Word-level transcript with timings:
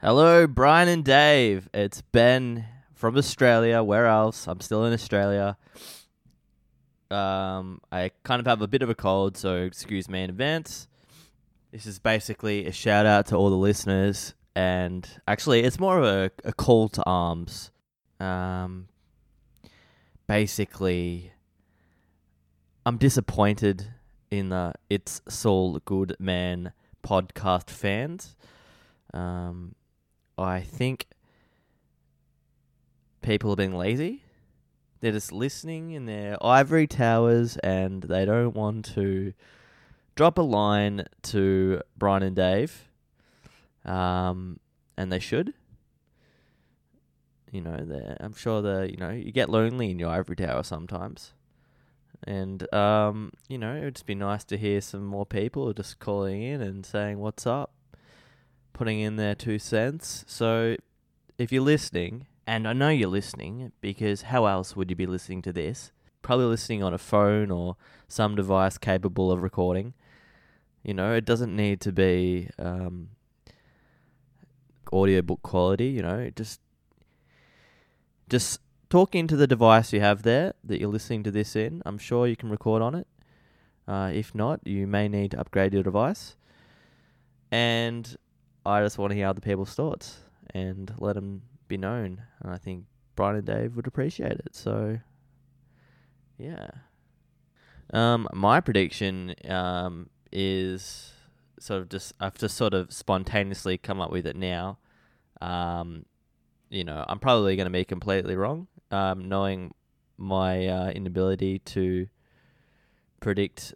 Hello, 0.00 0.46
Brian 0.46 0.86
and 0.86 1.04
Dave. 1.04 1.68
It's 1.74 2.02
Ben 2.02 2.66
from 2.94 3.16
Australia. 3.16 3.82
Where 3.82 4.06
else? 4.06 4.46
I'm 4.46 4.60
still 4.60 4.84
in 4.84 4.92
Australia. 4.92 5.56
Um, 7.10 7.80
I 7.90 8.12
kind 8.22 8.38
of 8.38 8.46
have 8.46 8.62
a 8.62 8.68
bit 8.68 8.82
of 8.82 8.90
a 8.90 8.94
cold, 8.94 9.36
so 9.36 9.56
excuse 9.56 10.08
me 10.08 10.22
in 10.22 10.30
advance. 10.30 10.86
This 11.72 11.84
is 11.84 11.98
basically 11.98 12.66
a 12.66 12.70
shout 12.70 13.06
out 13.06 13.26
to 13.26 13.34
all 13.34 13.50
the 13.50 13.56
listeners, 13.56 14.34
and 14.54 15.08
actually, 15.26 15.64
it's 15.64 15.80
more 15.80 15.98
of 15.98 16.04
a, 16.04 16.30
a 16.44 16.52
call 16.52 16.88
to 16.90 17.02
arms. 17.04 17.72
Um, 18.20 18.86
basically, 20.28 21.32
I'm 22.86 22.98
disappointed 22.98 23.94
in 24.30 24.50
the 24.50 24.74
It's 24.88 25.20
good 25.84 26.14
man 26.20 26.72
podcast 27.02 27.68
fans. 27.68 28.36
Um, 29.12 29.74
I 30.38 30.60
think 30.60 31.06
people 33.22 33.52
are 33.52 33.56
being 33.56 33.74
lazy. 33.74 34.22
They're 35.00 35.12
just 35.12 35.32
listening 35.32 35.92
in 35.92 36.06
their 36.06 36.36
ivory 36.44 36.86
towers 36.86 37.56
and 37.58 38.02
they 38.02 38.24
don't 38.24 38.54
want 38.54 38.86
to 38.94 39.32
drop 40.16 40.38
a 40.38 40.42
line 40.42 41.04
to 41.22 41.80
Brian 41.96 42.22
and 42.22 42.34
Dave. 42.34 42.88
Um, 43.84 44.58
and 44.96 45.12
they 45.12 45.20
should. 45.20 45.54
You 47.52 47.62
know, 47.62 48.16
I'm 48.20 48.34
sure 48.34 48.60
that 48.60 48.90
you 48.90 48.98
know 48.98 49.10
you 49.10 49.32
get 49.32 49.48
lonely 49.48 49.90
in 49.90 49.98
your 49.98 50.10
ivory 50.10 50.36
tower 50.36 50.62
sometimes, 50.62 51.32
and 52.24 52.72
um, 52.74 53.32
you 53.48 53.56
know 53.56 53.74
it'd 53.76 53.94
just 53.94 54.06
be 54.06 54.14
nice 54.14 54.44
to 54.44 54.58
hear 54.58 54.82
some 54.82 55.06
more 55.06 55.24
people 55.24 55.72
just 55.72 55.98
calling 55.98 56.42
in 56.42 56.60
and 56.60 56.84
saying 56.84 57.18
what's 57.18 57.46
up, 57.46 57.72
putting 58.78 59.00
in 59.00 59.16
their 59.16 59.34
two 59.34 59.58
cents. 59.58 60.24
So, 60.28 60.76
if 61.36 61.50
you're 61.50 61.62
listening, 61.62 62.26
and 62.46 62.66
I 62.66 62.72
know 62.72 62.90
you're 62.90 63.08
listening 63.08 63.72
because 63.80 64.22
how 64.22 64.46
else 64.46 64.76
would 64.76 64.88
you 64.88 64.96
be 64.96 65.04
listening 65.04 65.42
to 65.42 65.52
this? 65.52 65.90
Probably 66.22 66.46
listening 66.46 66.84
on 66.84 66.94
a 66.94 66.98
phone 66.98 67.50
or 67.50 67.76
some 68.06 68.36
device 68.36 68.78
capable 68.78 69.32
of 69.32 69.42
recording. 69.42 69.94
You 70.84 70.94
know, 70.94 71.12
it 71.12 71.24
doesn't 71.24 71.54
need 71.54 71.80
to 71.82 71.92
be 71.92 72.50
um, 72.56 73.10
audiobook 74.92 75.42
quality. 75.42 75.88
You 75.88 76.02
know, 76.02 76.30
just 76.36 76.60
just 78.30 78.60
talk 78.88 79.16
into 79.16 79.36
the 79.36 79.48
device 79.48 79.92
you 79.92 80.00
have 80.00 80.22
there 80.22 80.54
that 80.62 80.78
you're 80.80 80.88
listening 80.88 81.24
to 81.24 81.32
this 81.32 81.56
in. 81.56 81.82
I'm 81.84 81.98
sure 81.98 82.28
you 82.28 82.36
can 82.36 82.48
record 82.48 82.80
on 82.80 82.94
it. 82.94 83.08
Uh, 83.88 84.12
if 84.14 84.36
not, 84.36 84.60
you 84.64 84.86
may 84.86 85.08
need 85.08 85.32
to 85.32 85.40
upgrade 85.40 85.74
your 85.74 85.82
device. 85.82 86.36
And 87.50 88.16
I 88.68 88.82
just 88.82 88.98
want 88.98 89.10
to 89.10 89.16
hear 89.16 89.26
other 89.26 89.40
people's 89.40 89.74
thoughts 89.74 90.18
and 90.54 90.92
let 90.98 91.14
them 91.14 91.42
be 91.68 91.76
known. 91.76 92.22
And 92.40 92.52
I 92.52 92.58
think 92.58 92.84
Brian 93.16 93.36
and 93.36 93.46
Dave 93.46 93.76
would 93.76 93.86
appreciate 93.86 94.32
it. 94.32 94.54
So, 94.54 94.98
yeah. 96.38 96.68
Um, 97.92 98.28
my 98.32 98.60
prediction 98.60 99.34
um, 99.48 100.10
is 100.30 101.12
sort 101.58 101.82
of 101.82 101.88
just 101.88 102.12
I've 102.20 102.36
just 102.36 102.56
sort 102.56 102.74
of 102.74 102.92
spontaneously 102.92 103.78
come 103.78 104.00
up 104.00 104.12
with 104.12 104.26
it 104.26 104.36
now. 104.36 104.78
Um, 105.40 106.04
you 106.70 106.84
know, 106.84 107.04
I'm 107.08 107.18
probably 107.18 107.56
going 107.56 107.66
to 107.66 107.72
be 107.72 107.84
completely 107.84 108.36
wrong, 108.36 108.68
um, 108.90 109.28
knowing 109.28 109.74
my 110.18 110.66
uh, 110.66 110.90
inability 110.90 111.60
to 111.60 112.08
predict 113.20 113.74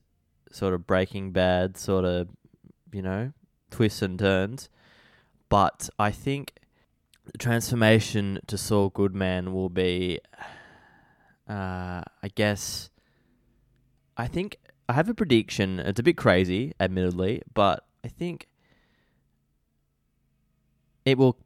sort 0.51 0.75
of 0.75 0.87
Breaking 0.87 1.33
Bad 1.33 1.79
sort 1.79 2.05
of, 2.05 2.29
you 2.93 3.01
know, 3.01 3.33
twists 3.71 4.03
and 4.03 4.19
turns. 4.19 4.69
But 5.53 5.91
I 5.99 6.11
think 6.11 6.55
the 7.31 7.37
transformation 7.37 8.41
to 8.47 8.57
Saul 8.57 8.89
Goodman 8.89 9.53
will 9.53 9.69
be, 9.69 10.19
uh, 11.47 12.01
I 12.23 12.29
guess, 12.35 12.89
I 14.17 14.29
think 14.29 14.57
I 14.89 14.95
have 14.95 15.11
a 15.11 15.15
prediction. 15.15 15.79
It's 15.79 16.01
a 16.01 16.03
bit 16.03 16.17
crazy, 16.17 16.73
admittedly, 16.81 17.43
but 17.53 17.85
I 18.03 18.09
think 18.09 18.49
it 21.05 21.19
will 21.19 21.37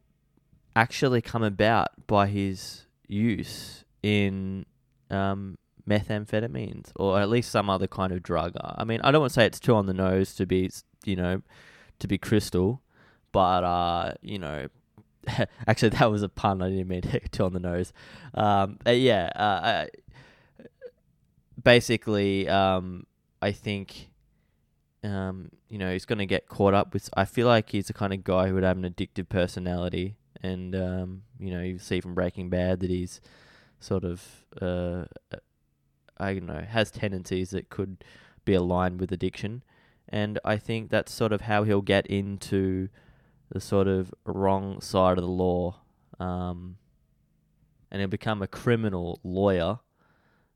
actually 0.77 1.21
come 1.21 1.43
about 1.43 2.07
by 2.07 2.29
his 2.29 2.87
use 3.09 3.85
in 4.05 4.67
um, 5.11 5.59
methamphetamines 5.85 6.93
or 6.95 7.19
at 7.19 7.29
least 7.29 7.51
some 7.51 7.69
other 7.69 7.89
kind 7.89 8.13
of 8.13 8.23
drug. 8.23 8.55
I 8.63 8.85
mean, 8.85 9.01
I 9.03 9.11
don't 9.11 9.23
want 9.23 9.33
to 9.33 9.35
say 9.35 9.47
it's 9.47 9.59
too 9.59 9.75
on 9.75 9.87
the 9.87 9.95
nose 9.95 10.33
to 10.37 10.47
be, 10.47 10.71
you 11.05 11.17
know, 11.17 11.43
to 11.99 12.07
be 12.07 12.19
crystal, 12.19 12.83
but 13.37 13.65
uh, 13.65 14.15
you 14.23 14.39
know, 14.39 14.69
actually 15.67 15.91
that 15.91 16.11
was 16.11 16.23
a 16.23 16.29
pun. 16.31 16.63
I 16.63 16.71
didn't 16.71 16.89
mean 16.89 17.03
too 17.31 17.45
on 17.45 17.53
the 17.53 17.61
nose. 17.61 17.93
Um, 18.33 18.79
uh, 18.87 18.93
yeah, 18.93 19.29
uh, 19.37 19.61
I, 19.63 19.89
basically, 21.63 22.49
um, 22.49 23.05
I 23.43 23.53
think. 23.53 24.09
Um, 25.05 25.51
you 25.69 25.79
know, 25.79 25.93
he's 25.93 26.07
going 26.07 26.19
to 26.19 26.27
get 26.27 26.49
caught 26.49 26.73
up 26.73 26.95
with. 26.95 27.11
I 27.15 27.27
feel 27.27 27.47
like 27.47 27.71
he's 27.71 27.89
the 27.89 27.93
kind 27.93 28.15
of 28.15 28.25
guy 28.25 28.49
who 28.49 28.55
would 28.55 28.65
have 28.65 28.79
an 28.79 28.91
addictive 28.91 29.29
personality, 29.29 30.17
and 30.43 30.75
um, 30.75 31.23
you 31.39 31.51
know, 31.51 31.61
you 31.61 31.79
see 31.79 32.01
from 32.01 32.15
Breaking 32.15 32.49
Bad 32.49 32.81
that 32.81 32.91
he's 32.91 33.21
sort 33.79 34.03
of, 34.03 34.47
uh, 34.61 35.05
I 36.17 36.33
don't 36.33 36.47
know, 36.47 36.65
has 36.67 36.91
tendencies 36.91 37.51
that 37.51 37.69
could 37.69 38.03
be 38.45 38.55
aligned 38.55 38.99
with 38.99 39.13
addiction, 39.13 39.63
and 40.09 40.41
I 40.45 40.57
think 40.57 40.91
that's 40.91 41.13
sort 41.13 41.33
of 41.33 41.43
how 41.43 41.63
he'll 41.63 41.83
get 41.83 42.07
into 42.07 42.89
the 43.51 43.61
sort 43.61 43.89
of 43.89 44.13
wrong 44.25 44.81
side 44.81 45.19
of 45.19 45.25
the 45.25 45.31
law, 45.31 45.77
um, 46.19 46.77
and 47.91 48.01
he'll 48.01 48.09
become 48.09 48.43
a 48.43 48.47
criminal 48.47 49.21
lawyer 49.23 49.79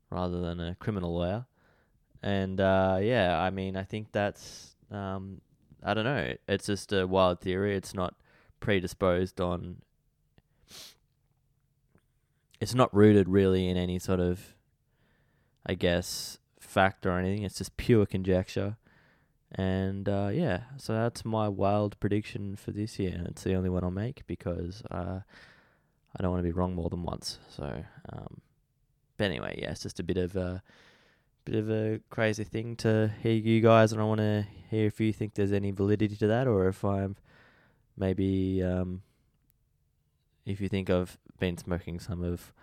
rather 0.09 0.41
than 0.41 0.59
a 0.59 0.75
criminal 0.75 1.15
lawyer. 1.15 1.45
And 2.21 2.59
uh, 2.59 2.99
yeah, 3.01 3.39
I 3.39 3.49
mean, 3.49 3.75
I 3.75 3.83
think 3.83 4.11
that's 4.11 4.75
um, 4.91 5.41
I 5.83 5.93
don't 5.93 6.03
know. 6.03 6.33
It's 6.47 6.67
just 6.67 6.93
a 6.93 7.07
wild 7.07 7.41
theory. 7.41 7.75
It's 7.75 7.93
not 7.93 8.15
predisposed 8.59 9.41
on. 9.41 9.77
It's 12.59 12.75
not 12.75 12.93
rooted 12.93 13.27
really 13.27 13.67
in 13.67 13.77
any 13.77 13.97
sort 13.97 14.19
of, 14.19 14.55
I 15.65 15.73
guess, 15.73 16.37
fact 16.59 17.07
or 17.07 17.17
anything. 17.17 17.43
It's 17.43 17.57
just 17.57 17.75
pure 17.77 18.05
conjecture. 18.05 18.77
And 19.53 20.07
uh, 20.07 20.29
yeah, 20.31 20.61
so 20.77 20.93
that's 20.93 21.25
my 21.25 21.49
wild 21.49 21.99
prediction 21.99 22.55
for 22.55 22.71
this 22.71 22.97
year. 22.97 23.13
And 23.15 23.27
it's 23.27 23.43
the 23.43 23.55
only 23.55 23.69
one 23.69 23.83
I'll 23.83 23.91
make 23.91 24.25
because 24.25 24.81
uh, 24.89 25.19
I 26.15 26.21
don't 26.21 26.31
want 26.31 26.39
to 26.39 26.47
be 26.47 26.53
wrong 26.53 26.75
more 26.75 26.89
than 26.89 27.03
once. 27.03 27.37
So, 27.49 27.83
um, 28.11 28.41
but 29.17 29.25
anyway, 29.25 29.59
yeah, 29.61 29.71
it's 29.71 29.83
just 29.83 29.99
a 29.99 30.03
bit 30.03 30.17
of 30.17 30.35
a 30.35 30.63
bit 31.43 31.55
of 31.55 31.69
a 31.69 31.99
crazy 32.09 32.43
thing 32.43 32.75
to 32.77 33.11
hear 33.21 33.33
you 33.33 33.61
guys, 33.61 33.91
and 33.91 33.99
I 34.01 34.05
want 34.05 34.19
to 34.19 34.45
hear 34.69 34.87
if 34.87 34.99
you 34.99 35.11
think 35.11 35.33
there's 35.33 35.51
any 35.51 35.71
validity 35.71 36.15
to 36.15 36.27
that, 36.27 36.47
or 36.47 36.67
if 36.67 36.85
I'm 36.85 37.15
maybe 37.97 38.63
um, 38.63 39.01
if 40.45 40.61
you 40.61 40.69
think 40.69 40.89
I've 40.89 41.17
been 41.39 41.57
smoking 41.57 41.99
some 41.99 42.23
of 42.23 42.53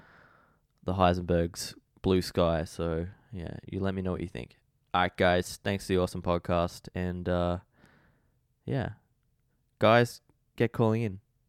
the 0.84 0.94
Heisenberg's 0.94 1.74
Blue 2.02 2.22
Sky. 2.22 2.64
So 2.64 3.06
yeah, 3.32 3.56
you 3.66 3.80
let 3.80 3.94
me 3.94 4.02
know 4.02 4.12
what 4.12 4.20
you 4.20 4.28
think. 4.28 4.56
All 4.94 5.02
right, 5.02 5.16
guys, 5.16 5.58
thanks 5.62 5.86
for 5.86 5.92
the 5.92 5.98
awesome 5.98 6.22
podcast, 6.22 6.88
and 6.94 7.28
uh, 7.28 7.58
yeah, 8.64 8.90
guys, 9.78 10.22
get 10.56 10.72
calling 10.72 11.02
in. 11.02 11.20